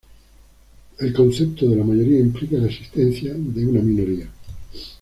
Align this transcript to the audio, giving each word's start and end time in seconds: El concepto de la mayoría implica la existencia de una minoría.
El 0.97 1.13
concepto 1.13 1.69
de 1.69 1.75
la 1.75 1.83
mayoría 1.83 2.19
implica 2.19 2.57
la 2.57 2.65
existencia 2.65 3.35
de 3.35 3.67
una 3.67 3.81
minoría. 3.83 4.27